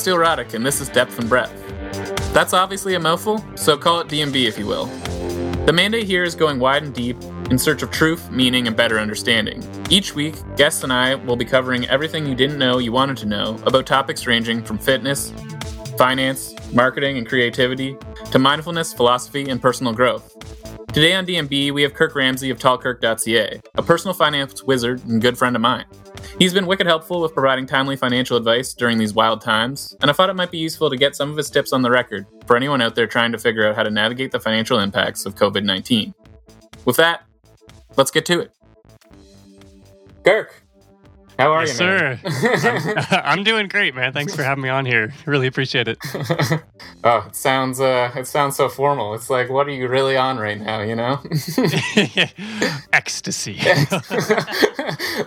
[0.00, 1.52] Steele Roddick, and this is Depth and Breadth.
[2.32, 4.86] That's obviously a mouthful, so call it D&B if you will.
[5.66, 8.98] The mandate here is going wide and deep in search of truth, meaning, and better
[8.98, 9.62] understanding.
[9.90, 13.26] Each week, guests and I will be covering everything you didn't know you wanted to
[13.26, 15.34] know about topics ranging from fitness,
[15.98, 17.94] finance, marketing, and creativity
[18.30, 20.34] to mindfulness, philosophy, and personal growth.
[20.92, 25.38] Today on D&B, we have Kirk Ramsey of tallkirk.ca, a personal finance wizard and good
[25.38, 25.84] friend of mine.
[26.36, 30.12] He's been wicked helpful with providing timely financial advice during these wild times, and I
[30.14, 32.56] thought it might be useful to get some of his tips on the record for
[32.56, 35.62] anyone out there trying to figure out how to navigate the financial impacts of COVID
[35.62, 36.12] 19.
[36.84, 37.22] With that,
[37.96, 38.52] let's get to it.
[40.24, 40.60] Kirk,
[41.40, 42.18] how are yes, you, man?
[42.22, 43.06] sir?
[43.24, 44.12] I'm, I'm doing great, man.
[44.12, 45.12] Thanks for having me on here.
[45.26, 45.98] Really appreciate it.
[47.04, 49.14] oh, it sounds uh, it sounds so formal.
[49.14, 50.80] It's like, what are you really on right now?
[50.80, 51.20] You know?
[52.92, 53.58] Ecstasy.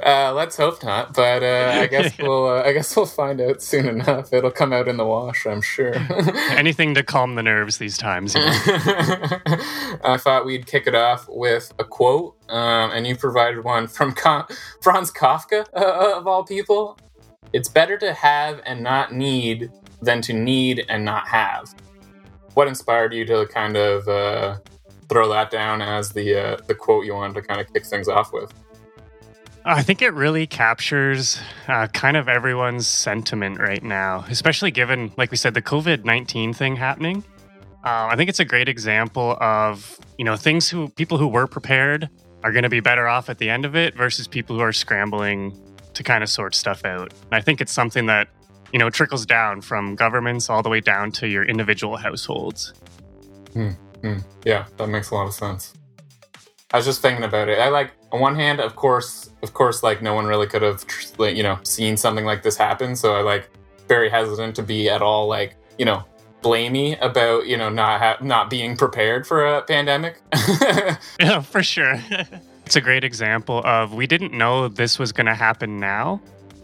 [0.03, 3.61] uh, let's hope not, but uh, I guess we'll uh, I guess we'll find out
[3.61, 4.31] soon enough.
[4.31, 5.95] It'll come out in the wash, I'm sure.
[6.51, 8.35] Anything to calm the nerves these times.
[8.35, 8.51] You know?
[10.03, 14.13] I thought we'd kick it off with a quote, um, and you provided one from
[14.13, 16.97] Franz Kafka, uh, of all people.
[17.51, 21.73] It's better to have and not need than to need and not have.
[22.53, 24.57] What inspired you to kind of uh,
[25.09, 28.07] throw that down as the uh, the quote you wanted to kind of kick things
[28.07, 28.53] off with?
[29.65, 35.31] I think it really captures uh, kind of everyone's sentiment right now, especially given, like
[35.31, 37.23] we said, the COVID nineteen thing happening.
[37.83, 41.47] Uh, I think it's a great example of you know things who people who were
[41.47, 42.09] prepared
[42.43, 44.73] are going to be better off at the end of it versus people who are
[44.73, 45.57] scrambling
[45.93, 47.11] to kind of sort stuff out.
[47.11, 48.27] And I think it's something that
[48.71, 52.73] you know trickles down from governments all the way down to your individual households.
[53.53, 53.69] Hmm.
[54.01, 54.17] Hmm.
[54.43, 55.73] Yeah, that makes a lot of sense.
[56.73, 57.59] I was just thinking about it.
[57.59, 60.83] I like on one hand, of course, of course, like no one really could have,
[61.19, 62.95] you know, seen something like this happen.
[62.95, 63.49] So I like
[63.87, 66.03] very hesitant to be at all like, you know,
[66.43, 70.21] blamey about you know not ha- not being prepared for a pandemic.
[71.19, 71.99] yeah, for sure.
[72.65, 76.21] it's a great example of we didn't know this was going to happen now,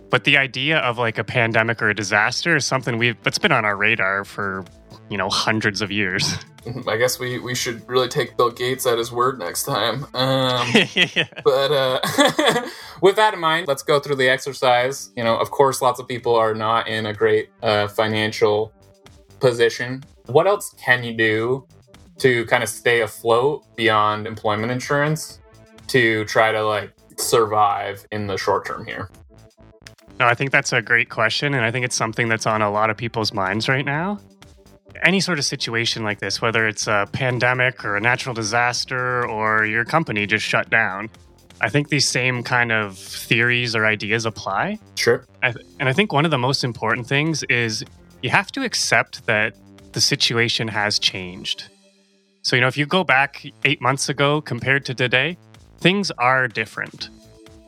[0.10, 3.52] but the idea of like a pandemic or a disaster is something we've that's been
[3.52, 4.66] on our radar for
[5.10, 6.36] you know hundreds of years.
[6.88, 10.06] I guess we, we should really take Bill Gates at his word next time.
[10.14, 11.28] Um, yeah.
[11.44, 12.70] But uh,
[13.02, 15.10] with that in mind, let's go through the exercise.
[15.16, 18.74] You know, of course, lots of people are not in a great uh, financial
[19.40, 20.04] position.
[20.28, 21.68] What else can you do
[22.20, 25.40] to kind of stay afloat beyond employment insurance
[25.88, 29.10] to try to like survive in the short term here?
[30.20, 31.54] No, I think that's a great question.
[31.54, 34.20] And I think it's something that's on a lot of people's minds right now.
[35.02, 39.66] Any sort of situation like this, whether it's a pandemic or a natural disaster or
[39.66, 41.10] your company just shut down,
[41.62, 44.80] I think these same kind of theories or ideas apply.
[44.96, 45.26] Sure.
[45.42, 47.86] I th- and I think one of the most important things is
[48.22, 49.56] you have to accept that
[49.94, 51.70] the situation has changed.
[52.42, 55.38] So, you know, if you go back eight months ago compared to today,
[55.80, 57.10] things are different.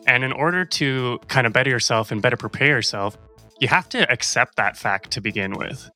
[0.07, 3.17] And in order to kind of better yourself and better prepare yourself,
[3.59, 5.89] you have to accept that fact to begin with.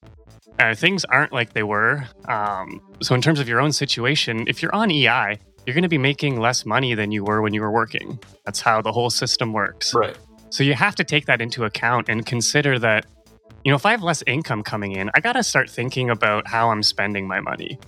[0.59, 2.05] Uh, things aren't like they were.
[2.27, 5.89] Um, so, in terms of your own situation, if you're on EI, you're going to
[5.89, 8.19] be making less money than you were when you were working.
[8.45, 9.93] That's how the whole system works.
[9.93, 10.17] Right.
[10.51, 13.05] So, you have to take that into account and consider that,
[13.65, 16.47] you know, if I have less income coming in, I got to start thinking about
[16.47, 17.79] how I'm spending my money.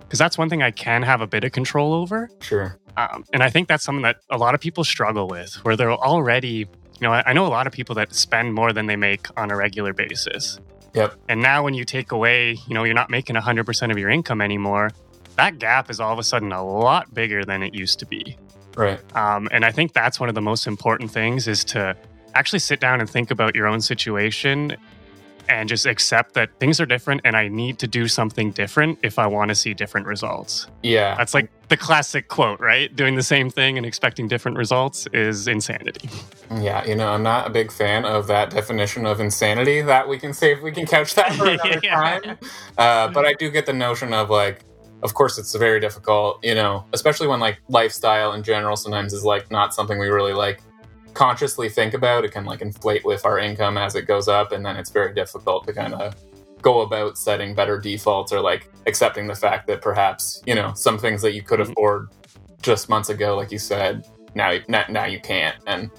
[0.00, 2.30] Because that's one thing I can have a bit of control over.
[2.40, 2.78] Sure.
[2.96, 5.92] Um, and I think that's something that a lot of people struggle with, where they're
[5.92, 6.66] already, you
[7.02, 9.50] know, I, I know a lot of people that spend more than they make on
[9.50, 10.58] a regular basis.
[10.94, 11.16] Yep.
[11.28, 14.40] And now when you take away, you know, you're not making 100% of your income
[14.40, 14.90] anymore,
[15.36, 18.38] that gap is all of a sudden a lot bigger than it used to be.
[18.74, 19.00] Right.
[19.14, 21.94] Um, and I think that's one of the most important things is to
[22.34, 24.76] actually sit down and think about your own situation
[25.48, 29.18] and just accept that things are different and I need to do something different if
[29.18, 30.66] I want to see different results.
[30.82, 31.14] Yeah.
[31.16, 32.94] That's like the classic quote, right?
[32.94, 36.08] Doing the same thing and expecting different results is insanity.
[36.60, 39.82] Yeah, you know, I'm not a big fan of that definition of insanity.
[39.82, 42.20] That we can say if we can couch that for another Yeah.
[42.20, 42.38] time.
[42.78, 44.60] Uh, but I do get the notion of like,
[45.02, 49.24] of course, it's very difficult, you know, especially when like lifestyle in general sometimes is
[49.24, 50.62] like not something we really like
[51.16, 52.24] consciously think about.
[52.24, 55.14] It can like inflate with our income as it goes up, and then it's very
[55.14, 56.14] difficult to kind of
[56.62, 60.98] go about setting better defaults or like accepting the fact that perhaps you know some
[60.98, 61.70] things that you could Mhm.
[61.70, 62.08] afford
[62.62, 65.90] just months ago, like you said, now now, now you can't, and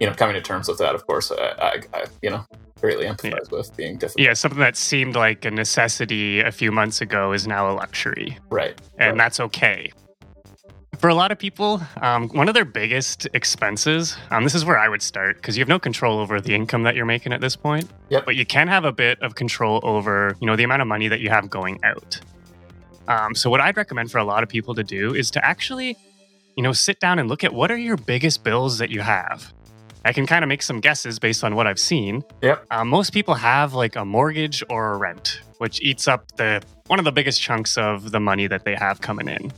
[0.00, 2.44] you know coming to terms with that, of course, I, I, I you know
[2.80, 4.24] greatly empathize with being difficult.
[4.26, 8.38] Yeah, something that seemed like a necessity a few months ago is now a luxury,
[8.50, 8.76] Right.
[8.98, 9.18] and right.
[9.18, 9.92] that's okay.
[11.02, 14.78] For a lot of people, um, one of their biggest expenses, um, this is where
[14.78, 17.40] I would start because you have no control over the income that you're making at
[17.40, 17.90] this point.
[18.10, 18.24] Yep.
[18.24, 21.08] But you can have a bit of control over, you know, the amount of money
[21.08, 22.20] that you have going out.
[23.08, 25.96] Um, so what I'd recommend for a lot of people to do is to actually,
[26.56, 29.52] you know, sit down and look at what are your biggest bills that you have.
[30.04, 32.22] I can kind of make some guesses based on what I've seen.
[32.42, 32.64] Yep.
[32.70, 37.00] Um, most people have like a mortgage or a rent, which eats up the one
[37.00, 39.52] of the biggest chunks of the money that they have coming in.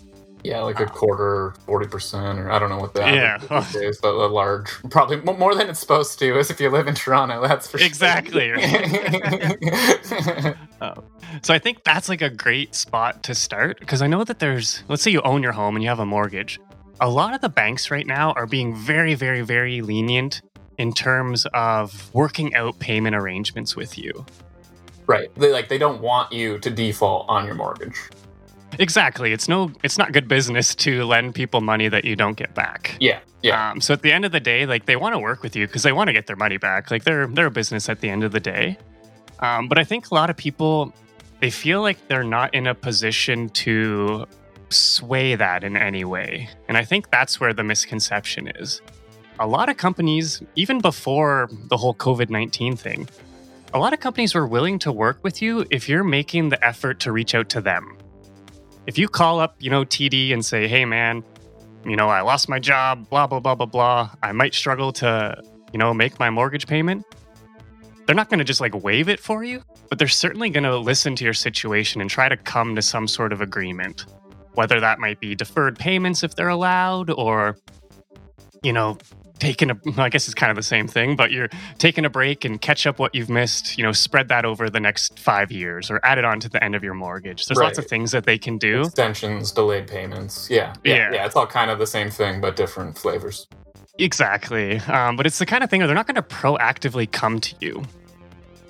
[0.45, 3.41] Yeah, like a quarter, forty percent, or I don't know what the Yeah.
[3.75, 6.39] is, but a large, probably more than it's supposed to.
[6.39, 7.87] Is if you live in Toronto, that's for sure.
[7.87, 8.53] Exactly.
[10.81, 10.95] Oh.
[11.43, 14.83] So I think that's like a great spot to start because I know that there's,
[14.89, 16.61] let's say you own your home and you have a mortgage.
[17.01, 20.43] A lot of the banks right now are being very, very, very lenient
[20.77, 24.27] in terms of working out payment arrangements with you.
[25.07, 25.35] right.
[25.37, 27.99] They like they don't want you to default on your mortgage.
[28.79, 29.33] Exactly.
[29.33, 32.97] It's no, it's not good business to lend people money that you don't get back.
[33.01, 33.21] Yeah.
[33.43, 33.73] Yeah.
[33.73, 35.67] Um, so at the end of the day, like they want to work with you
[35.67, 36.91] because they want to get their money back.
[36.91, 38.79] Like they're they're a business at the end of the day.
[39.41, 40.93] Um, but I think a lot of people
[41.41, 44.27] they feel like they're not in a position to
[44.71, 48.81] sway that in any way, and I think that's where the misconception is.
[49.39, 53.07] A lot of companies, even before the whole COVID nineteen thing,
[53.75, 56.99] a lot of companies were willing to work with you if you're making the effort
[57.01, 57.99] to reach out to them.
[58.87, 61.25] If you call up, you know, TD and say, "Hey, man."
[61.85, 64.11] you know, I lost my job, blah, blah, blah, blah, blah.
[64.23, 65.41] I might struggle to,
[65.73, 67.05] you know, make my mortgage payment.
[68.07, 70.79] They're not going to just like waive it for you, but they're certainly going to
[70.79, 74.07] listen to your situation and try to come to some sort of agreement.
[74.55, 77.57] Whether that might be deferred payments if they're allowed, or,
[78.63, 78.99] you know,
[79.39, 81.49] taking a, I guess it's kind of the same thing, but you're
[81.79, 84.81] taking a break and catch up what you've missed, you know, spread that over the
[84.81, 87.47] next five years or add it on to the end of your mortgage.
[87.47, 88.83] There's lots of things that they can do.
[88.83, 90.49] Extensions, delayed payments.
[90.51, 90.75] Yeah.
[90.85, 90.95] Yeah.
[90.95, 91.13] Yeah.
[91.13, 91.27] Yeah.
[91.27, 93.47] It's all kind of the same thing, but different flavors.
[93.99, 94.79] Exactly.
[94.81, 97.55] Um, but it's the kind of thing where they're not going to proactively come to
[97.61, 97.85] you.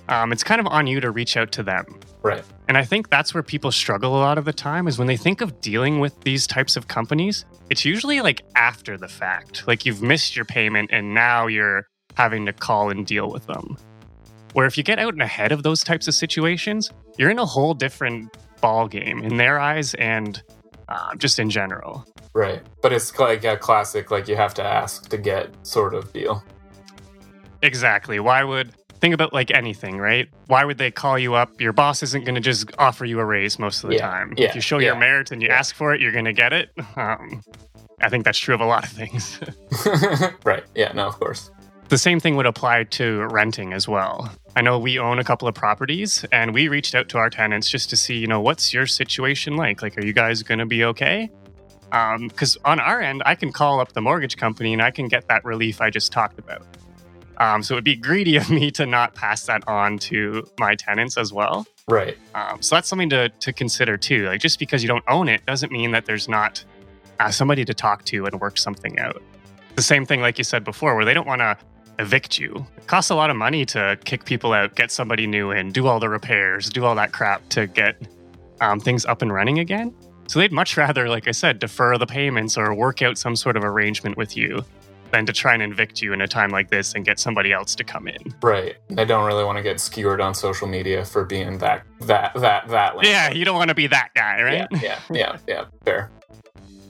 [0.09, 1.99] Um, it's kind of on you to reach out to them.
[2.23, 2.45] Right.
[2.69, 5.17] And I think that's where people struggle a lot of the time is when they
[5.17, 9.67] think of dealing with these types of companies, it's usually like after the fact.
[9.67, 13.77] Like you've missed your payment and now you're having to call and deal with them.
[14.53, 17.47] Where if you get out and ahead of those types of situations, you're in a
[17.47, 20.43] whole different ball game in their eyes and
[20.89, 22.06] uh, just in general.
[22.35, 22.62] Right.
[22.83, 26.45] But it's like a classic, like you have to ask to get sort of deal.
[27.62, 28.21] Exactly.
[28.21, 28.73] Why would
[29.05, 30.31] think about like anything, right?
[30.47, 31.61] Why would they call you up?
[31.61, 34.33] Your boss isn't going to just offer you a raise most of the Yeah, time.
[34.39, 35.59] yeah, if you show your merit and you yeah.
[35.59, 36.71] ask for it, you're going to get it.
[36.97, 37.43] Um,
[38.01, 39.39] I think that's true of a lot of things.
[40.45, 40.65] right.
[40.75, 40.93] Yeah.
[40.95, 41.51] No, of course.
[41.91, 44.33] the same thing would apply to renting as well.
[44.56, 47.69] I know we own a couple of properties and we reached out to our tenants
[47.69, 49.83] just to see, you know, what's your situation like?
[49.83, 51.29] Like, are you guys going to be okay?
[51.91, 55.29] Because on our end, I can call up the mortgage company and I can get
[55.29, 56.62] that relief I just talked about.
[57.39, 60.75] Um, so it would be greedy of me to not pass that on to my
[60.75, 61.67] tenants as well.
[61.89, 62.17] Right.
[62.35, 64.27] Um, so that's something to, to consider too.
[64.27, 66.65] Like just because you don't own it doesn't mean that there's not
[67.21, 69.23] uh, somebody to talk to and work something out.
[69.77, 71.57] The same thing, like you said before, where they don't want to
[71.99, 72.67] evict you.
[72.77, 75.87] It costs a lot of money to kick people out, get somebody new in, do
[75.87, 77.97] all the repairs, do all that crap to get
[78.61, 79.95] um, things up and running again.
[80.29, 83.56] So they'd much rather, like I said, defer the payments or work out some sort
[83.56, 84.65] of arrangement with you
[85.15, 87.77] than to try and evict you in a time like this and get somebody else
[87.77, 88.19] to come in.
[88.43, 88.75] Right.
[88.99, 92.67] I don't really want to get skewered on social media for being that that that
[92.69, 92.94] that.
[93.03, 94.67] Yeah, you don't want to be that guy, right?
[94.73, 94.81] Yeah.
[94.83, 94.99] Yeah.
[95.11, 95.37] Yeah.
[95.47, 95.65] Yeah.
[95.85, 96.11] Fair.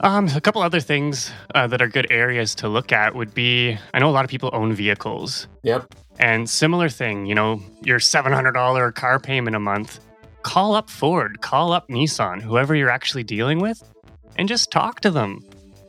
[0.01, 3.77] Um, a couple other things uh, that are good areas to look at would be
[3.93, 5.95] I know a lot of people own vehicles, Yep.
[6.19, 10.01] and similar thing, you know, your $700 car payment a month,
[10.43, 13.83] call up Ford, call up Nissan, whoever you're actually dealing with,
[14.37, 15.41] and just talk to them.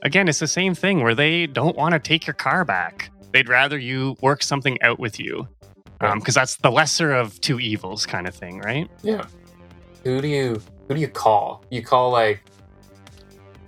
[0.05, 3.09] Again, it's the same thing where they don't want to take your car back.
[3.33, 5.47] They'd rather you work something out with you.
[5.99, 6.13] Right.
[6.13, 8.87] Because that's the lesser of two evils kind of thing, right?
[9.01, 9.25] Yeah.
[10.03, 11.65] Who do you who do you call?
[11.71, 12.43] You call like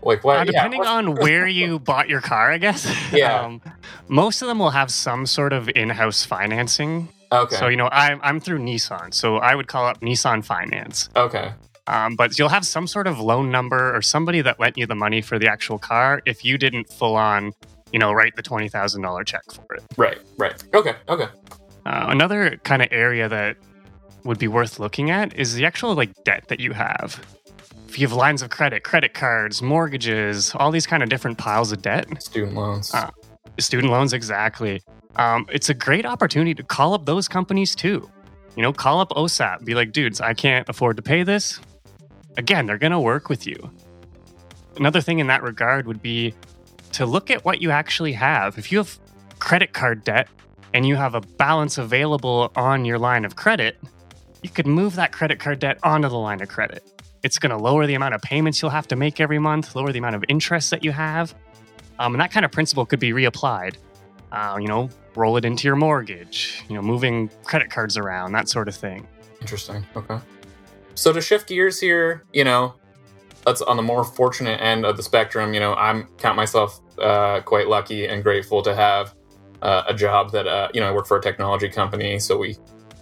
[0.03, 0.37] like what?
[0.37, 2.85] Uh, depending what- on where you bought your car, I guess.
[3.11, 3.41] Yeah.
[3.47, 3.61] Um,
[4.07, 7.09] most of them will have some sort of in-house financing.
[7.31, 7.55] Okay.
[7.55, 11.09] So you know, I'm I'm through Nissan, so I would call up Nissan Finance.
[11.15, 11.53] okay.
[11.87, 14.95] Um, but you'll have some sort of loan number or somebody that lent you the
[14.95, 17.53] money for the actual car if you didn't full on,
[17.93, 19.83] you know, write the twenty thousand dollar check for it.
[19.95, 20.19] Right.
[20.37, 20.61] Right.
[20.73, 20.95] Okay.
[21.07, 21.27] Okay.
[21.85, 23.55] Uh, another kind of area that
[24.25, 27.25] would be worth looking at is the actual like debt that you have.
[27.87, 31.71] If you have lines of credit, credit cards, mortgages, all these kind of different piles
[31.71, 32.93] of debt, Student loans.
[32.93, 33.09] Uh,
[33.59, 34.81] student loans exactly.
[35.15, 38.09] Um, it's a great opportunity to call up those companies too.
[38.57, 41.59] You know, call up OSAP, be like, dudes, I can't afford to pay this.
[42.37, 43.71] Again, they're gonna work with you.
[44.77, 46.35] another thing in that regard would be
[46.91, 48.57] to look at what you actually have.
[48.57, 48.99] If you have
[49.39, 50.27] credit card debt
[50.73, 53.77] and you have a balance available on your line of credit,
[54.43, 56.83] you could move that credit card debt onto the line of credit.
[57.23, 59.91] It's going to lower the amount of payments you'll have to make every month, lower
[59.91, 61.33] the amount of interest that you have.
[61.99, 63.77] Um, and that kind of principle could be reapplied.
[64.31, 68.47] Uh, you know, roll it into your mortgage, you know, moving credit cards around, that
[68.49, 69.07] sort of thing.
[69.41, 69.85] Interesting.
[69.95, 70.19] Okay.
[70.97, 72.73] So to shift gears here, you know,
[73.45, 75.53] that's on the more fortunate end of the spectrum.
[75.53, 79.13] You know, I'm count myself uh, quite lucky and grateful to have
[79.61, 82.57] uh, a job that uh, you know I work for a technology company, so we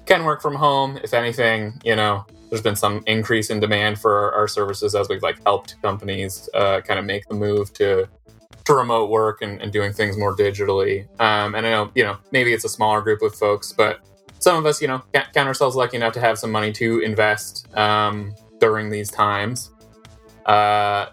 [0.05, 0.99] can work from home.
[1.05, 5.23] If anything, you know, there's been some increase in demand for our services as we've
[5.23, 8.09] like helped companies uh, kind of make the move to
[8.65, 11.07] to remote work and, and doing things more digitally.
[11.21, 14.01] Um, and I know, you know, maybe it's a smaller group of folks, but
[14.39, 17.67] some of us, you know, count ourselves lucky enough to have some money to invest
[17.77, 19.71] um, during these times.
[20.45, 21.07] Uh,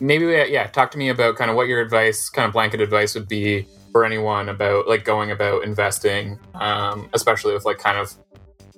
[0.00, 3.14] maybe, yeah, talk to me about kind of what your advice, kind of blanket advice
[3.14, 8.14] would be for anyone about like going about investing, um, especially with like kind of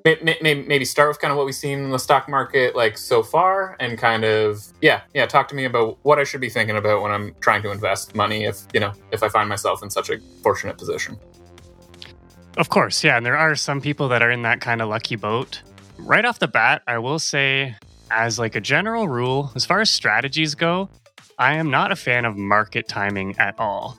[0.05, 3.23] maybe, maybe start with kind of what we've seen in the stock market like so
[3.23, 6.77] far and kind of yeah yeah talk to me about what i should be thinking
[6.77, 9.91] about when i'm trying to invest money if you know if i find myself in
[9.91, 11.19] such a fortunate position
[12.57, 15.17] of course yeah and there are some people that are in that kind of lucky
[15.17, 15.63] boat
[15.99, 17.75] right off the bat i will say
[18.11, 20.89] as like a general rule as far as strategies go
[21.39, 23.99] i am not a fan of market timing at all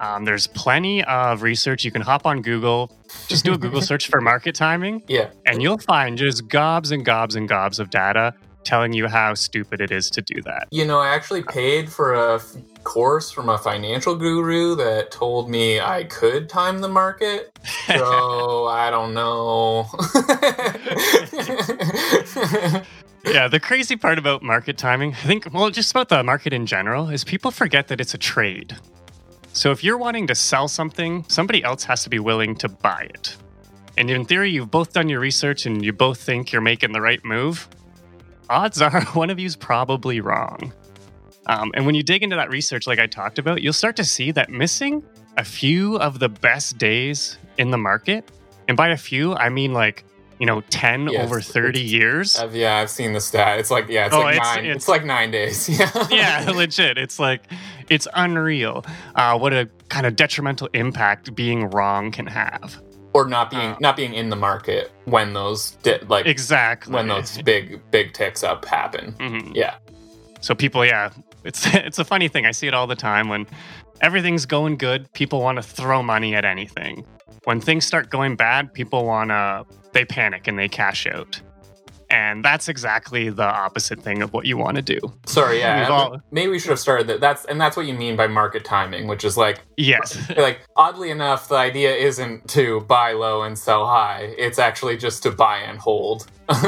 [0.00, 1.84] um, there's plenty of research.
[1.84, 2.90] You can hop on Google,
[3.28, 5.02] just do a Google search for market timing.
[5.08, 5.30] Yeah.
[5.46, 9.80] And you'll find just gobs and gobs and gobs of data telling you how stupid
[9.80, 10.68] it is to do that.
[10.70, 12.40] You know, I actually paid for a
[12.86, 17.58] course from a financial guru that told me I could time the market.
[17.88, 19.88] So I don't know.
[23.26, 26.64] yeah, the crazy part about market timing, I think, well, just about the market in
[26.64, 28.76] general, is people forget that it's a trade.
[29.52, 33.08] So if you're wanting to sell something, somebody else has to be willing to buy
[33.12, 33.36] it.
[33.98, 37.00] And in theory, you've both done your research and you both think you're making the
[37.00, 37.68] right move.
[38.48, 40.72] Odds are one of you's probably wrong.
[41.46, 44.04] Um, and when you dig into that research, like I talked about, you'll start to
[44.04, 45.04] see that missing
[45.36, 48.30] a few of the best days in the market,
[48.68, 50.04] and by a few, I mean like
[50.38, 51.24] you know, 10 yes.
[51.24, 52.38] over 30 years.
[52.38, 53.58] Uh, yeah, I've seen the stat.
[53.58, 54.66] It's like, yeah, it's oh, like it's, nine.
[54.66, 55.68] It's, it's, like nine days.
[55.78, 56.08] Yeah.
[56.10, 56.98] yeah, legit.
[56.98, 57.50] It's like,
[57.88, 58.84] it's unreal
[59.14, 62.80] uh, what a kind of detrimental impact being wrong can have.
[63.12, 67.08] Or not being uh, not being in the market when those di- like exactly when
[67.08, 69.14] those big big ticks up happen.
[69.14, 69.52] Mm-hmm.
[69.54, 69.76] Yeah.
[70.42, 71.10] So people, yeah,
[71.46, 72.46] it's it's a funny thing.
[72.46, 73.46] I see it all the time when
[74.00, 75.10] everything's going good.
[75.12, 77.04] People want to throw money at anything.
[77.44, 81.40] When things start going bad, people want to they panic and they cash out.
[82.16, 84.98] And that's exactly the opposite thing of what you want to do.
[85.26, 85.86] Sorry, yeah.
[85.90, 87.20] All, maybe we should have started that.
[87.20, 91.10] That's and that's what you mean by market timing, which is like yes, like oddly
[91.10, 94.34] enough, the idea isn't to buy low and sell high.
[94.38, 96.26] It's actually just to buy and hold.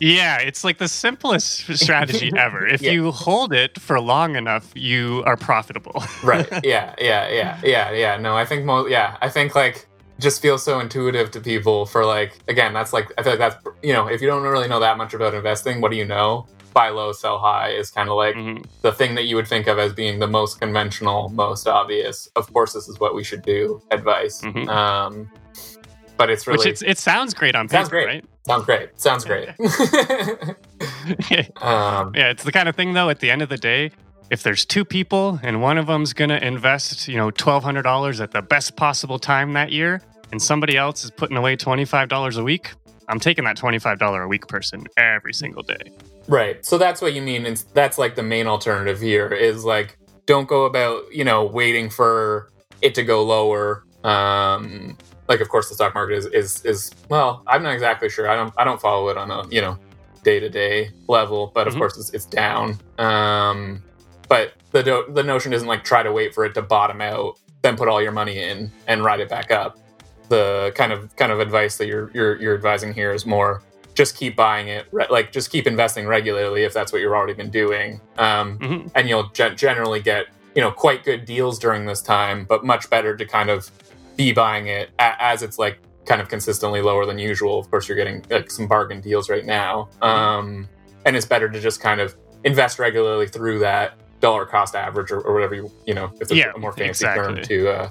[0.00, 2.66] yeah, it's like the simplest strategy ever.
[2.66, 2.90] If yeah.
[2.92, 6.04] you hold it for long enough, you are profitable.
[6.22, 6.46] right.
[6.62, 6.94] Yeah.
[6.98, 7.28] Yeah.
[7.30, 7.58] Yeah.
[7.64, 7.90] Yeah.
[7.90, 8.16] Yeah.
[8.18, 8.90] No, I think most.
[8.90, 9.86] Yeah, I think like
[10.20, 13.56] just feels so intuitive to people for like again that's like i feel like that's
[13.82, 16.46] you know if you don't really know that much about investing what do you know?
[16.72, 18.62] Buy low sell high is kind of like mm-hmm.
[18.82, 22.28] the thing that you would think of as being the most conventional most obvious.
[22.34, 24.40] Of course this is what we should do advice.
[24.40, 24.68] Mm-hmm.
[24.68, 25.30] um
[26.16, 28.06] but it's really Which it sounds great on paper sounds great.
[28.06, 28.24] right?
[28.46, 29.00] sounds great.
[29.00, 29.48] Sounds great.
[31.60, 33.90] Um, yeah it's the kind of thing though at the end of the day
[34.30, 38.30] if there's two people and one of them's going to invest, you know, $1,200 at
[38.30, 40.02] the best possible time that year,
[40.32, 42.72] and somebody else is putting away $25 a week,
[43.08, 45.92] I'm taking that $25 a week person every single day.
[46.26, 46.64] Right.
[46.64, 47.46] So that's what you mean.
[47.46, 51.90] And that's like the main alternative here is like, don't go about, you know, waiting
[51.90, 52.50] for
[52.80, 53.84] it to go lower.
[54.04, 54.96] Um,
[55.28, 58.28] like, of course, the stock market is, is, is, well, I'm not exactly sure.
[58.28, 59.78] I don't, I don't follow it on a, you know,
[60.22, 61.80] day to day level, but of mm-hmm.
[61.80, 62.78] course it's, it's down.
[62.98, 63.82] Um,
[64.28, 67.38] but the do- the notion isn't like try to wait for it to bottom out,
[67.62, 69.78] then put all your money in and ride it back up.
[70.28, 73.62] The kind of kind of advice that you're you're, you're advising here is more
[73.94, 77.32] just keep buying it, re- like just keep investing regularly if that's what you've already
[77.32, 78.88] been doing, um, mm-hmm.
[78.94, 82.90] and you'll ge- generally get you know quite good deals during this time, but much
[82.90, 83.70] better to kind of
[84.16, 87.58] be buying it a- as it's like kind of consistently lower than usual.
[87.58, 90.04] Of course, you're getting like some bargain deals right now, mm-hmm.
[90.04, 90.68] um,
[91.06, 95.20] and it's better to just kind of invest regularly through that dollar cost average or,
[95.20, 97.34] or whatever you you know if there's yeah, a more fancy exactly.
[97.34, 97.90] term to uh,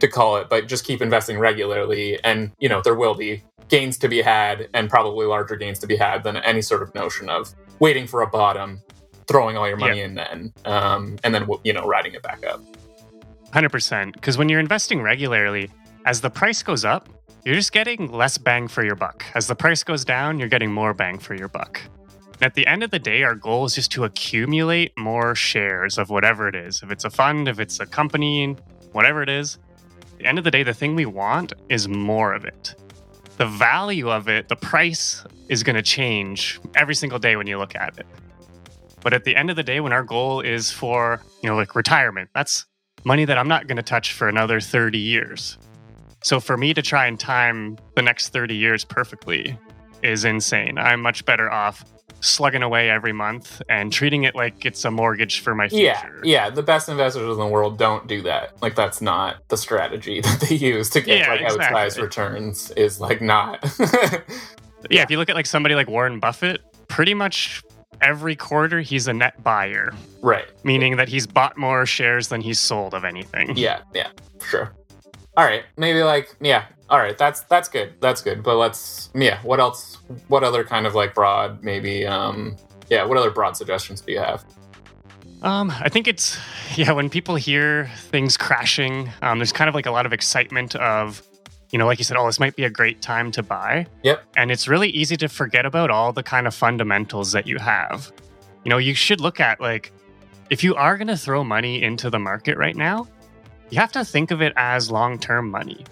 [0.00, 3.96] to call it but just keep investing regularly and you know there will be gains
[3.96, 7.28] to be had and probably larger gains to be had than any sort of notion
[7.28, 8.80] of waiting for a bottom
[9.30, 12.60] throwing all your money in then, um, and then you know riding it back up.
[13.52, 14.14] Hundred percent.
[14.14, 15.70] Because when you're investing regularly,
[16.04, 17.08] as the price goes up,
[17.44, 19.24] you're just getting less bang for your buck.
[19.34, 21.80] As the price goes down, you're getting more bang for your buck.
[22.42, 26.08] At the end of the day, our goal is just to accumulate more shares of
[26.08, 26.82] whatever it is.
[26.82, 28.56] If it's a fund, if it's a company,
[28.92, 29.58] whatever it is,
[30.12, 32.74] at the end of the day, the thing we want is more of it.
[33.36, 37.58] The value of it, the price is going to change every single day when you
[37.58, 38.06] look at it.
[39.02, 41.74] But at the end of the day, when our goal is for, you know, like
[41.74, 42.64] retirement, that's
[43.04, 45.58] money that I'm not going to touch for another 30 years.
[46.22, 49.58] So for me to try and time the next 30 years perfectly
[50.02, 50.78] is insane.
[50.78, 51.84] I'm much better off
[52.20, 55.84] slugging away every month and treating it like it's a mortgage for my future.
[55.84, 56.50] Yeah, yeah.
[56.50, 58.60] The best investors in the world don't do that.
[58.62, 61.66] Like that's not the strategy that they use to get Yeah, like exactly.
[61.66, 62.70] outsized returns.
[62.72, 63.64] Is like not.
[64.88, 67.62] Yeah, if you look at like somebody like Warren Buffett, pretty much
[68.00, 70.46] every quarter he's a net buyer, right.
[70.64, 73.54] meaning that he's bought more shares than he's sold of anything.
[73.56, 74.08] Yeah, yeah,
[74.42, 74.72] sure.
[75.36, 76.66] All right, maybe like yeah.
[76.88, 77.94] All right, that's that's good.
[78.00, 78.42] That's good.
[78.42, 79.40] But let's yeah.
[79.42, 79.98] What else?
[80.28, 82.06] What other kind of like broad maybe?
[82.06, 82.56] um
[82.88, 83.04] Yeah.
[83.04, 84.44] What other broad suggestions do you have?
[85.42, 86.38] Um, I think it's
[86.76, 90.74] yeah, when people hear things crashing, um, there's kind of like a lot of excitement
[90.76, 91.22] of,
[91.70, 93.86] you know, like you said, oh, this might be a great time to buy.
[94.02, 94.22] Yep.
[94.36, 98.12] And it's really easy to forget about all the kind of fundamentals that you have.
[98.64, 99.92] You know, you should look at like
[100.50, 103.06] if you are gonna throw money into the market right now,
[103.70, 105.84] you have to think of it as long-term money.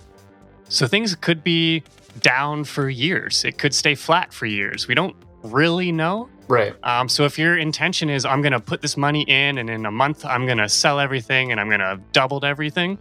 [0.69, 1.83] So things could be
[2.21, 3.45] down for years.
[3.45, 4.89] It could stay flat for years.
[4.89, 6.29] We don't really know.
[6.49, 6.75] Right.
[6.83, 9.87] Um, so if your intention is I'm going to put this money in, and in
[9.87, 12.99] a month I'm going to sell everything, and I'm going to have doubled everything,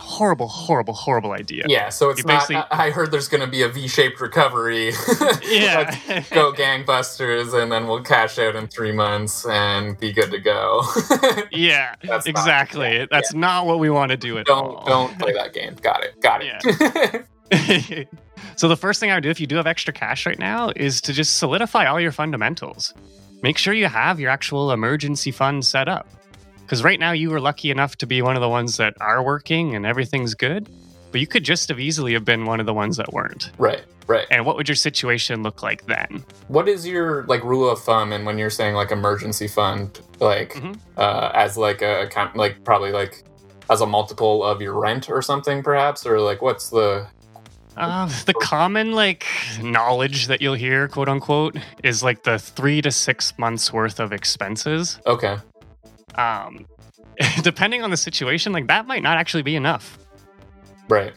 [0.00, 1.64] horrible, horrible, horrible idea.
[1.68, 1.88] Yeah.
[1.88, 2.40] So it's You not.
[2.48, 4.92] basically- I I heard there's going to be a V-shaped recovery.
[5.42, 5.96] Yeah.
[6.08, 10.38] Let's go gangbusters, and then we'll cash out in three months and be good to
[10.38, 10.82] go.
[11.52, 12.96] yeah, That's not- exactly.
[12.98, 14.84] yeah, That's not what we want to do at don't all.
[14.86, 15.74] don't play that game.
[15.80, 16.20] Got it.
[16.20, 17.26] Got it.
[18.56, 20.72] so the first thing I would do if you do have extra cash right now
[20.74, 22.92] is to just solidify all your fundamentals.
[23.42, 26.08] Make sure you have your actual emergency fund set up.
[26.66, 29.22] Because right now you were lucky enough to be one of the ones that are
[29.22, 30.68] working and everything's good,
[31.12, 33.50] but you could just have easily have been one of the ones that weren't.
[33.58, 33.82] right.
[34.08, 34.26] Right.
[34.30, 36.24] And what would your situation look like then?
[36.46, 38.12] What is your like rule of thumb?
[38.12, 40.78] And when you're saying like emergency fund, like Mhm.
[40.96, 43.24] uh, as like a account, like probably like
[43.68, 47.08] as a multiple of your rent or something, perhaps, or like what's the
[47.76, 49.26] Uh, the common like
[49.60, 54.12] knowledge that you'll hear, quote unquote, is like the three to six months worth of
[54.12, 55.00] expenses.
[55.04, 55.36] okay?
[56.16, 56.66] Um,
[57.42, 59.98] depending on the situation, like that might not actually be enough.
[60.88, 61.14] Right.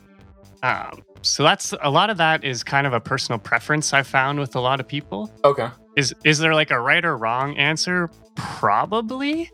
[0.63, 4.39] Um, so that's a lot of that is kind of a personal preference I've found
[4.39, 5.31] with a lot of people.
[5.43, 5.69] Okay.
[5.97, 8.09] Is is there like a right or wrong answer?
[8.35, 9.51] Probably.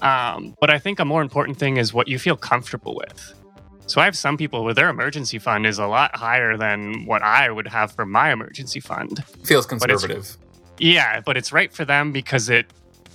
[0.00, 3.34] Um, but I think a more important thing is what you feel comfortable with.
[3.86, 7.22] So I have some people where their emergency fund is a lot higher than what
[7.22, 9.24] I would have for my emergency fund.
[9.44, 10.36] Feels But conservative.
[10.78, 12.66] Yeah, but it's right for them because it,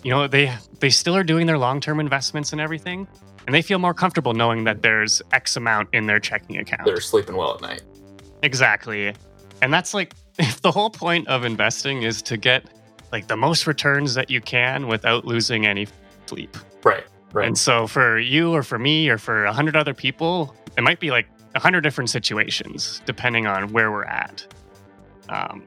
[0.04, 3.08] you know, they they still are doing their long term investments and everything,
[3.46, 6.86] and they feel more comfortable knowing that there's X amount in their checking account.
[6.86, 7.82] They're sleeping well at night.
[8.44, 9.14] Exactly.
[9.62, 12.66] And that's like if the whole point of investing is to get
[13.12, 15.88] like the most returns that you can without losing any
[16.26, 16.56] sleep.
[16.84, 17.06] Right.
[17.34, 17.48] Right.
[17.48, 21.00] And so for you or for me or for a hundred other people, it might
[21.00, 24.46] be like a hundred different situations depending on where we're at.
[25.30, 25.64] Um,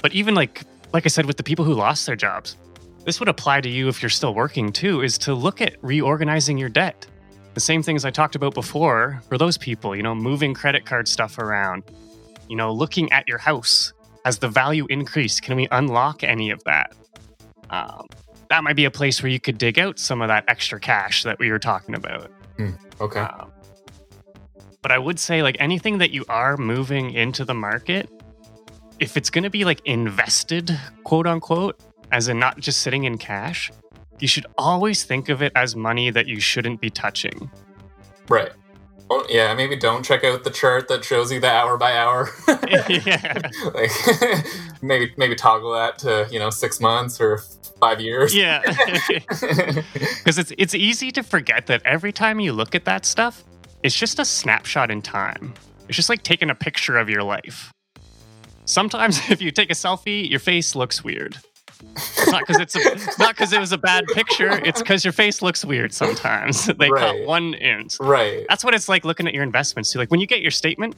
[0.00, 2.56] but even like like I said, with the people who lost their jobs,
[3.04, 5.02] this would apply to you if you're still working too.
[5.02, 7.06] Is to look at reorganizing your debt.
[7.54, 9.94] The same things I talked about before for those people.
[9.94, 11.82] You know, moving credit card stuff around.
[12.48, 13.92] You know, looking at your house
[14.24, 15.40] as the value increase.
[15.40, 16.94] Can we unlock any of that?
[17.70, 18.06] Um,
[18.50, 21.22] that might be a place where you could dig out some of that extra cash
[21.22, 22.30] that we were talking about.
[23.00, 23.20] okay.
[23.20, 23.50] Um,
[24.82, 28.10] but I would say, like anything that you are moving into the market,
[28.98, 31.80] if it's going to be like invested, quote unquote,
[32.12, 33.72] as in not just sitting in cash,
[34.20, 37.50] you should always think of it as money that you shouldn't be touching.
[38.28, 38.52] Right.
[39.10, 39.52] Well, yeah.
[39.54, 42.30] Maybe don't check out the chart that shows you the hour by hour.
[42.68, 43.50] yeah.
[43.74, 43.90] like
[44.82, 47.38] maybe maybe toggle that to you know six months or
[47.80, 48.34] five years.
[48.34, 48.62] Yeah.
[50.22, 53.42] Because it's it's easy to forget that every time you look at that stuff,
[53.82, 55.52] it's just a snapshot in time.
[55.88, 57.72] It's just like taking a picture of your life.
[58.64, 61.38] Sometimes if you take a selfie, your face looks weird.
[61.96, 64.50] It's not because it's, a, it's not because it was a bad picture.
[64.64, 66.66] It's because your face looks weird sometimes.
[66.78, 67.18] they Right.
[67.18, 67.98] cut one inch.
[68.00, 68.44] right.
[68.48, 69.98] That's what it's like looking at your investments too.
[69.98, 70.94] Like when you get your statement,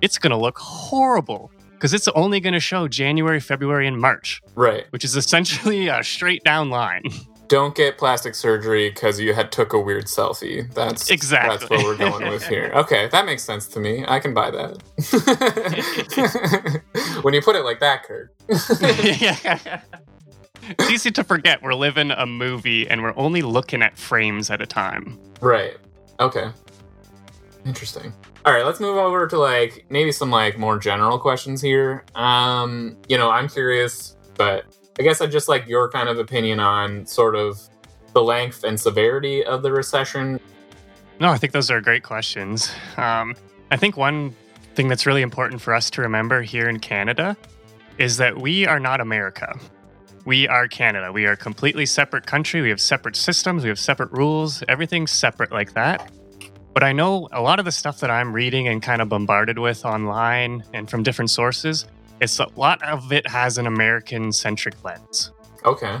[0.00, 1.50] it's gonna look horrible.
[1.72, 4.86] because it's only going to show January, February, and March, Right.
[4.90, 7.02] which is essentially a straight down line.
[7.48, 10.72] Don't get plastic surgery because you had took a weird selfie.
[10.72, 11.58] That's Exactly.
[11.58, 12.72] That's what we're going with here.
[12.82, 14.02] Okay, that makes sense to me.
[14.08, 14.80] I can buy that.
[17.22, 18.32] when you put it like that, Kirk.
[20.68, 24.60] It's easy to forget we're living a movie and we're only looking at frames at
[24.60, 25.18] a time.
[25.40, 25.76] Right.
[26.20, 26.50] Okay.
[27.66, 28.12] Interesting.
[28.46, 32.04] All right, let's move over to like maybe some like more general questions here.
[32.14, 34.66] Um, you know, I'm curious, but
[34.98, 37.58] I guess I'd just like your kind of opinion on sort of
[38.12, 40.38] the length and severity of the recession.
[41.20, 42.70] No, I think those are great questions.
[42.96, 43.34] Um,
[43.70, 44.34] I think one
[44.74, 47.36] thing that's really important for us to remember here in Canada
[47.98, 49.58] is that we are not America.
[50.26, 51.12] We are Canada.
[51.12, 52.62] We are a completely separate country.
[52.62, 53.62] We have separate systems.
[53.62, 54.62] We have separate rules.
[54.68, 56.10] Everything's separate like that.
[56.72, 59.58] But I know a lot of the stuff that I'm reading and kind of bombarded
[59.58, 61.86] with online and from different sources,
[62.22, 65.30] it's a lot of it has an American centric lens.
[65.64, 66.00] Okay.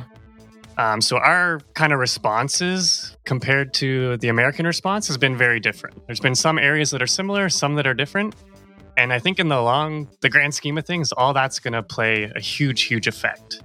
[0.78, 6.04] Um, so our kind of responses compared to the American response has been very different.
[6.06, 8.34] There's been some areas that are similar, some that are different.
[8.96, 11.82] And I think in the long, the grand scheme of things, all that's going to
[11.82, 13.62] play a huge, huge effect.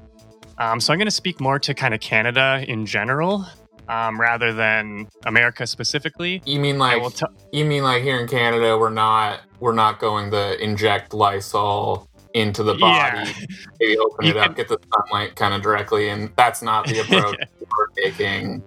[0.59, 3.45] Um, so I'm going to speak more to kind of Canada in general,
[3.87, 6.41] um, rather than America specifically.
[6.45, 10.31] You mean like t- you mean like here in Canada we're not we're not going
[10.31, 13.33] to inject Lysol into the body, Yeah.
[13.79, 17.37] maybe open it up, get the sunlight kind of directly, and that's not the approach
[17.59, 18.61] we're taking.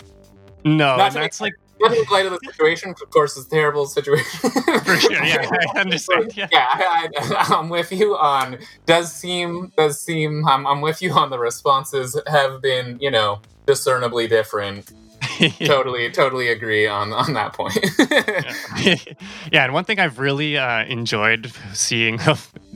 [0.64, 3.86] no, Not that's like Not in light of the situation, of course, it's a terrible
[3.86, 4.50] situation.
[4.50, 5.12] for sure.
[5.12, 6.32] Yeah, I understand.
[6.36, 6.48] Yeah.
[6.52, 7.08] yeah, I,
[7.58, 8.58] I'm with you on.
[8.86, 10.46] Does seem does seem.
[10.46, 14.92] I'm, I'm with you on the responses have been you know discernibly different.
[15.64, 17.78] totally, totally agree on on that point.
[19.52, 22.20] yeah, and one thing I've really uh, enjoyed seeing,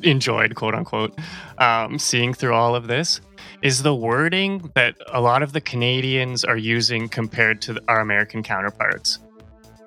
[0.03, 1.17] enjoyed quote unquote,
[1.59, 3.21] um, seeing through all of this
[3.67, 8.41] is the wording that a lot of the Canadians are using compared to our American
[8.41, 9.19] counterparts.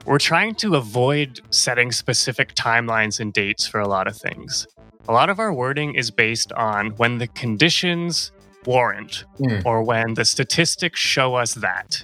[0.05, 4.67] We're trying to avoid setting specific timelines and dates for a lot of things.
[5.07, 8.33] A lot of our wording is based on when the conditions
[8.65, 9.59] warrant Hmm.
[9.63, 12.03] or when the statistics show us that.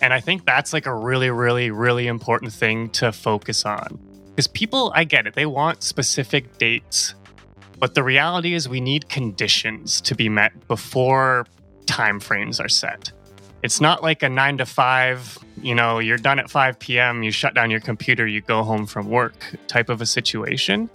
[0.00, 3.98] And I think that's like a really, really, really important thing to focus on.
[4.30, 7.14] Because people, I get it, they want specific dates.
[7.78, 11.46] But the reality is, we need conditions to be met before
[11.86, 13.12] timeframes are set.
[13.62, 17.30] It's not like a nine to five, you know, you're done at 5 p.m., you
[17.30, 20.88] shut down your computer, you go home from work type of a situation.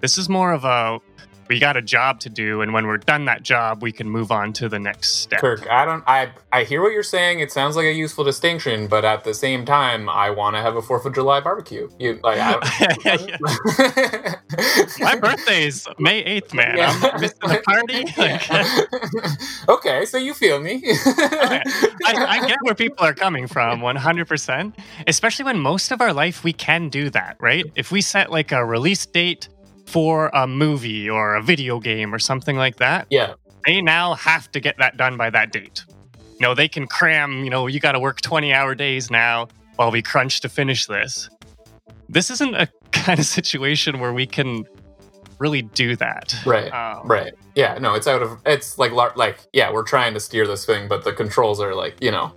[0.00, 1.00] This is more of a
[1.48, 4.30] we got a job to do, and when we're done that job, we can move
[4.30, 5.40] on to the next step.
[5.40, 6.04] Kirk, I don't.
[6.06, 7.40] I I hear what you're saying.
[7.40, 10.76] It sounds like a useful distinction, but at the same time, I want to have
[10.76, 11.88] a Fourth of July barbecue.
[11.98, 12.38] You like?
[12.40, 14.36] I,
[15.00, 16.76] My birthday's May 8th, man.
[16.76, 17.00] Yeah.
[17.02, 18.04] I'm missing the party.
[18.16, 20.82] Like, okay, so you feel me?
[20.84, 21.62] I,
[22.06, 24.74] I get where people are coming from 100%,
[25.06, 27.64] especially when most of our life we can do that, right?
[27.74, 29.48] If we set like a release date
[29.86, 34.50] for a movie or a video game or something like that, yeah, they now have
[34.52, 35.84] to get that done by that date.
[36.38, 39.48] You know, they can cram, you know, you got to work 20 hour days now
[39.76, 41.30] while we crunch to finish this.
[42.08, 44.64] This isn't a kind of situation where we can
[45.38, 46.34] really do that.
[46.44, 46.72] right.
[46.72, 47.32] Um, Right.
[47.54, 47.78] Yeah.
[47.78, 48.38] No, it's out of.
[48.44, 52.02] It's like like yeah, we're trying to steer this thing, but the controls are like
[52.02, 52.34] you know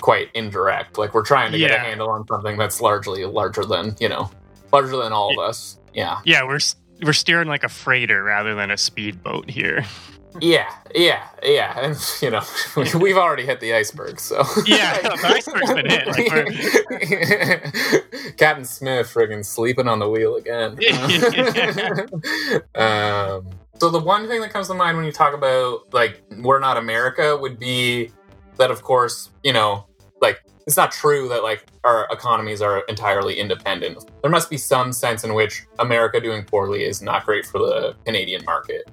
[0.00, 0.98] quite indirect.
[0.98, 4.30] Like we're trying to get a handle on something that's largely larger than you know
[4.72, 5.78] larger than all of us.
[5.94, 6.20] Yeah.
[6.24, 6.58] Yeah, we're
[7.02, 9.84] we're steering like a freighter rather than a speedboat here.
[10.40, 10.72] Yeah.
[10.94, 11.26] Yeah.
[11.42, 11.78] Yeah.
[11.78, 12.42] And you know
[12.98, 16.30] we've already hit the iceberg, so Yeah, the iceberg's been hit, like
[18.36, 20.72] Captain Smith friggin' sleeping on the wheel again.
[22.74, 26.60] um, so the one thing that comes to mind when you talk about like we're
[26.60, 28.10] not America would be
[28.56, 29.86] that of course you know
[30.20, 34.10] like it's not true that like our economies are entirely independent.
[34.22, 37.94] There must be some sense in which America doing poorly is not great for the
[38.04, 38.90] Canadian market.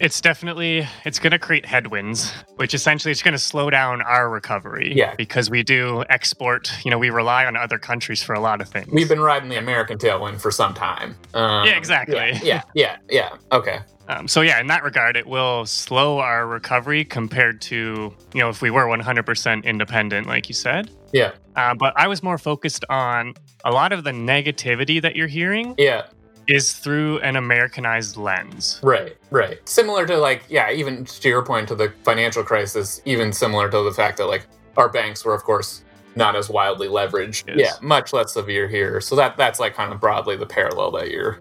[0.00, 4.30] It's definitely it's going to create headwinds, which essentially it's going to slow down our
[4.30, 4.92] recovery.
[4.94, 5.14] Yeah.
[5.16, 6.70] because we do export.
[6.84, 8.88] You know, we rely on other countries for a lot of things.
[8.92, 11.16] We've been riding the American tailwind for some time.
[11.34, 12.16] Um, Yeah, exactly.
[12.16, 13.30] Yeah, yeah, yeah, yeah.
[13.52, 13.80] Okay.
[14.08, 18.48] Um, so yeah, in that regard, it will slow our recovery compared to you know
[18.48, 20.90] if we were 100% independent, like you said.
[21.12, 25.26] Yeah, Uh, but I was more focused on a lot of the negativity that you're
[25.26, 26.06] hearing yeah.
[26.46, 28.78] is through an Americanized lens.
[28.82, 29.66] Right, right.
[29.66, 33.82] Similar to like, yeah, even to your point to the financial crisis, even similar to
[33.82, 35.82] the fact that like our banks were, of course,
[36.14, 37.44] not as wildly leveraged.
[37.48, 37.58] Yes.
[37.58, 39.00] Yeah, much less severe here.
[39.00, 41.40] So that that's like kind of broadly the parallel that you're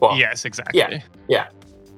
[0.00, 0.80] Well, yes, exactly.
[1.28, 1.48] Yeah.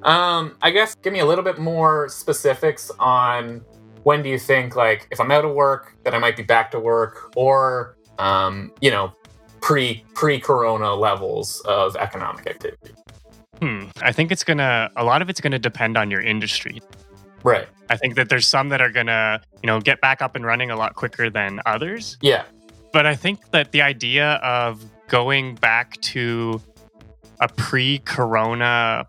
[0.05, 3.65] Um, I guess give me a little bit more specifics on
[4.03, 6.71] when do you think like if I'm out of work that I might be back
[6.71, 9.13] to work or um, you know,
[9.61, 12.93] pre pre corona levels of economic activity.
[13.59, 13.85] Hmm.
[14.01, 16.81] I think it's gonna a lot of it's gonna depend on your industry.
[17.43, 17.67] Right.
[17.89, 20.71] I think that there's some that are gonna, you know, get back up and running
[20.71, 22.17] a lot quicker than others.
[22.21, 22.43] Yeah.
[22.91, 26.61] But I think that the idea of going back to
[27.41, 29.05] a pre-corona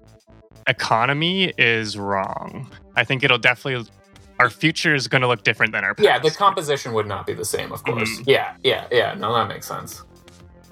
[0.66, 2.70] economy is wrong.
[2.96, 3.90] I think it'll definitely
[4.38, 6.04] our future is going to look different than our past.
[6.04, 8.18] Yeah, the composition would not be the same, of course.
[8.20, 8.24] Mhm.
[8.26, 9.14] Yeah, yeah, yeah.
[9.14, 10.02] No, that makes sense.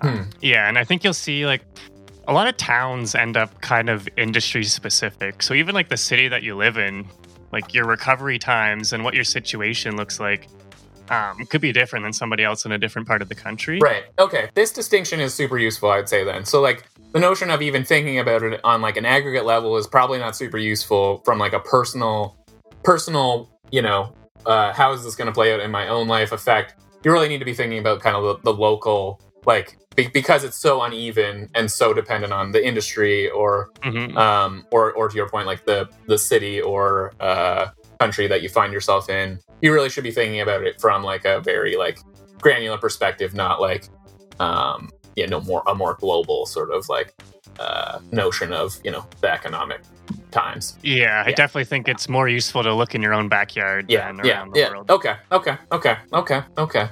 [0.01, 0.23] Hmm.
[0.43, 1.63] Yeah, and I think you'll see like
[2.29, 5.43] a lot of towns end up kind of industry specific.
[5.43, 7.07] So even like the city that you live in,
[7.53, 10.49] like your recovery times and what your situation looks like
[11.11, 13.79] um, could be different than somebody else in a different part of the country.
[13.83, 14.05] Right.
[14.19, 14.49] Okay.
[14.55, 16.45] This distinction is super useful, I'd say then.
[16.45, 19.87] So like the notion of even thinking about it on like an aggregate level is
[19.87, 22.37] probably not super useful from like a personal
[22.83, 24.15] personal, you know,
[24.47, 26.75] uh, how is this going to play out in my own life effect.
[27.05, 30.43] You really need to be thinking about kind of the, the local like be- because
[30.45, 34.17] it's so uneven and so dependent on the industry or Mhm.
[34.17, 37.67] um, or or to your point, like the the city or uh,
[38.05, 41.25] country that you find yourself in, you really should be thinking about it from like
[41.25, 41.99] a very like
[42.39, 43.89] granular perspective, not like
[44.41, 47.15] um, yeah, no more a more global sort of like
[47.59, 49.81] uh, notion of you know the economic
[50.31, 50.77] times.
[50.83, 54.27] Yeah, I definitely think it's more useful to look in your own backyard Yeah, than
[54.27, 54.71] yeah, around the yeah.
[54.71, 54.91] world.
[54.91, 56.89] Okay, okay, okay, okay, okay.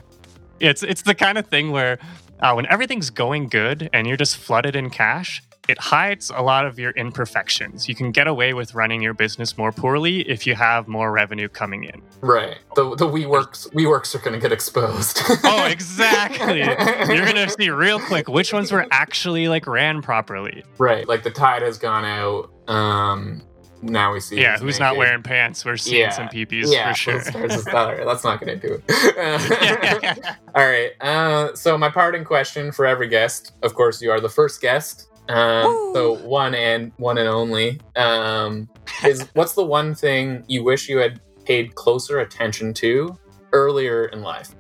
[0.61, 1.99] It's it's the kind of thing where
[2.41, 6.67] uh, when everything's going good and you're just flooded in cash, it hides a lot
[6.67, 7.89] of your imperfections.
[7.89, 11.49] You can get away with running your business more poorly if you have more revenue
[11.49, 12.03] coming in.
[12.21, 12.59] Right.
[12.75, 15.21] The the WeWorks we works are going to get exposed.
[15.45, 16.59] Oh, exactly.
[17.15, 20.65] You're gonna see real quick which ones were actually like ran properly.
[20.79, 21.07] right.
[21.07, 22.51] Like the tide has gone out.
[22.69, 23.43] Um,
[23.83, 24.41] now we see.
[24.41, 25.65] Yeah, who's not wearing pants?
[25.65, 27.15] We're seeing Yeah, some peepees yeah, for sure.
[27.17, 30.37] let's, let's just- all right, let's not get into it.
[30.55, 30.91] all right.
[31.01, 35.09] Uh, so my parting question for every guest, of course, you are the first guest.
[35.29, 38.69] Um, so one and one and only um,
[39.05, 43.17] is what's the one thing you wish you had paid closer attention to
[43.53, 44.55] earlier in life?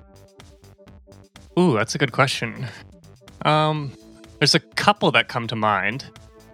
[1.58, 2.66] Ooh, that's a good question.
[3.44, 3.92] Um,
[4.38, 6.06] there's a couple that come to mind.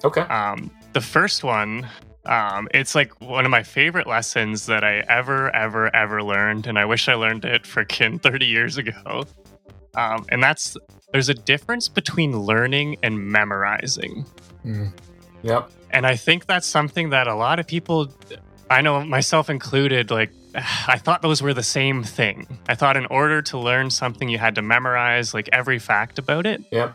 [0.05, 0.23] Okay.
[0.23, 1.87] Um, the first one,
[2.27, 6.79] um, it's like one of my favorite lessons that I ever, ever, ever learned, and
[6.79, 9.25] I wish I learned it freaking 30 years ago.
[9.99, 10.77] Um, and that's
[11.13, 14.25] there's a difference between learning and memorizing.
[14.65, 14.93] Mm.
[15.43, 15.71] Yep.
[15.91, 18.13] And I think that's something that a lot of people,
[18.71, 22.47] I know myself included, like, I thought those were the same thing.
[22.69, 26.47] I thought in order to learn something, you had to memorize like every fact about
[26.47, 26.63] it.
[26.71, 26.95] Yep.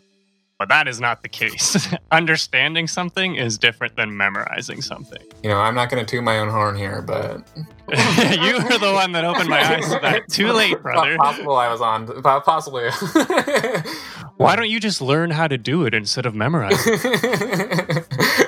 [0.63, 1.93] But that is not the case.
[2.13, 5.21] Understanding something is different than memorizing something.
[5.43, 7.45] You know, I'm not going to toot my own horn here, but
[7.89, 10.29] you were the one that opened my eyes to that.
[10.29, 11.17] Too late, brother.
[11.17, 12.07] Possible I was on.
[12.21, 12.89] Possibly.
[14.37, 16.93] Why don't you just learn how to do it instead of memorizing?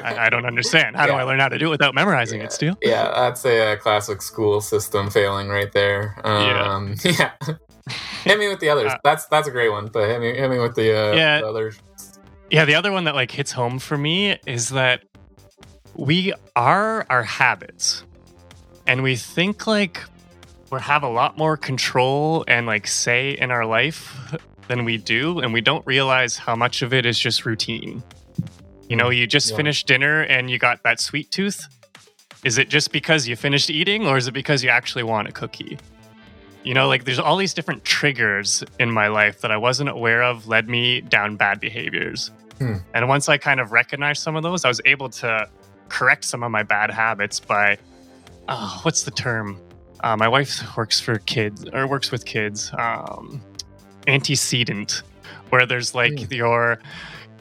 [0.06, 0.96] I, I don't understand.
[0.96, 2.78] How do I learn how to do it without memorizing it, Steele?
[2.82, 6.16] Yeah, that's a, uh classic school system failing right there.
[6.24, 6.64] Yeah.
[6.64, 7.32] Um, yeah.
[8.24, 8.92] hit me with the others.
[8.92, 9.88] Uh, that's that's a great one.
[9.88, 11.42] But hit me hit me with the, uh, Yeah.
[11.42, 11.80] the others.
[12.56, 15.04] Yeah, the other one that like hits home for me is that
[15.94, 18.06] we are our habits.
[18.88, 20.02] And we think like
[20.72, 24.34] we have a lot more control and like say in our life
[24.70, 28.02] than we do and we don't realize how much of it is just routine.
[28.88, 29.58] You know, you just Yeah.
[29.58, 31.68] finished dinner and you got that sweet tooth.
[32.46, 35.34] Is it just because you finished eating or is it because you actually want a
[35.34, 35.78] cookie?
[36.64, 40.24] You know, like there's all these different triggers in my life that I wasn't aware
[40.24, 42.32] of led me down bad behaviors.
[42.60, 42.76] Hmm.
[42.94, 45.50] And once I kind of recognized some of those, I was able to
[45.90, 47.78] correct some of my bad habits by,
[48.48, 49.60] oh, what's the term?
[50.04, 52.72] Uh, my wife works for kids or works with kids.
[52.78, 53.42] Um,
[54.08, 55.02] antecedent,
[55.50, 56.34] where there's like Hmm.
[56.34, 56.80] your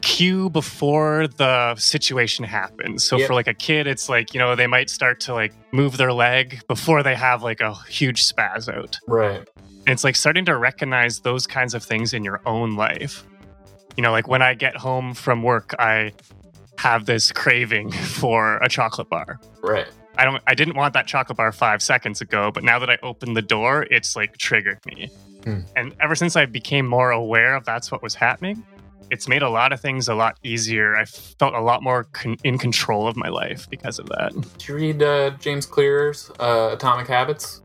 [0.01, 3.03] cue before the situation happens.
[3.03, 3.27] So Yep.
[3.27, 6.13] for like a kid, it's like, you know, they might start to like move their
[6.13, 8.97] leg before they have like a huge spaz out.
[9.07, 9.47] Right.
[9.87, 13.23] And it's like starting to recognize those kinds of things in your own life.
[13.95, 16.13] You know, like when I get home from work, I
[16.77, 19.39] have this craving for a chocolate bar.
[19.61, 19.87] Right.
[20.17, 22.97] I don't I didn't want that chocolate bar 5 seconds ago, but now that I
[23.03, 25.11] opened the door, it's like triggered me.
[25.43, 25.59] Hmm.
[25.75, 28.63] And ever since I became more aware of that's what was happening,
[29.11, 30.95] it's made a lot of things a lot easier.
[30.95, 34.33] I felt a lot more con- in control of my life because of that.
[34.57, 37.61] Did you read uh, James Clear's uh, Atomic Habits?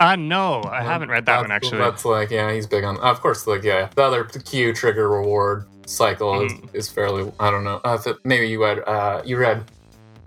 [0.00, 1.78] Uh, no, I haven't read that that's, one actually.
[1.78, 2.98] That's like, yeah, he's big on.
[2.98, 6.74] Of course, like, yeah, the other cue trigger reward cycle Mm.
[6.74, 7.30] is, is fairly.
[7.40, 7.80] I don't know.
[7.84, 8.80] Uh, maybe you read.
[8.86, 9.64] Uh, you read.